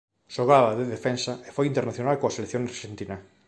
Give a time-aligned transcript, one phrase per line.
[0.35, 3.17] Xogaba de defensa e foi internacional coa selección arxentina.